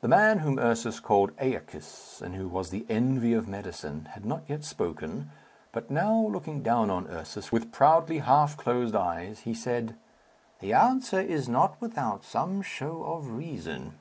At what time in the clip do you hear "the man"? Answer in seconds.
0.00-0.40